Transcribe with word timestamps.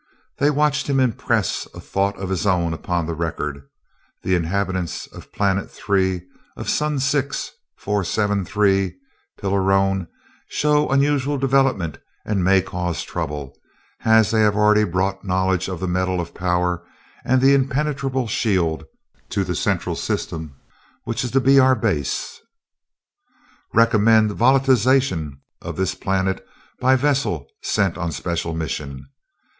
They 0.39 0.49
watched 0.49 0.87
him 0.87 0.99
impress 0.99 1.67
a 1.75 1.79
thought 1.79 2.17
of 2.17 2.29
his 2.29 2.47
own 2.47 2.73
upon 2.73 3.05
the 3.05 3.13
record 3.13 3.69
"the 4.23 4.33
inhabitants 4.33 5.05
of 5.05 5.31
planet 5.31 5.69
three 5.69 6.23
of 6.57 6.67
sun 6.67 6.97
six 6.97 7.51
four 7.77 8.03
seven 8.03 8.43
three 8.43 8.95
Pilarone 9.39 10.07
show 10.49 10.89
unusual 10.89 11.37
development 11.37 11.99
and 12.25 12.43
may 12.43 12.63
cause 12.63 13.03
trouble, 13.03 13.55
as 14.03 14.31
they 14.31 14.41
have 14.41 14.55
already 14.55 14.85
brought 14.85 15.23
knowledge 15.23 15.67
of 15.67 15.79
the 15.79 15.87
metal 15.87 16.19
of 16.19 16.33
power 16.33 16.83
and 17.23 17.35
of 17.35 17.41
the 17.41 17.53
impenetrable 17.53 18.27
shield 18.27 18.85
to 19.29 19.43
the 19.43 19.53
Central 19.53 19.95
System, 19.95 20.55
which 21.03 21.23
is 21.23 21.29
to 21.29 21.39
be 21.39 21.59
our 21.59 21.75
base. 21.75 22.39
Recommend 23.71 24.31
volatilization 24.31 25.41
of 25.61 25.75
this 25.75 25.93
planet 25.93 26.43
by 26.79 26.95
vessel 26.95 27.45
sent 27.61 27.99
on 27.99 28.11
special 28.11 28.55
mission." 28.55 29.05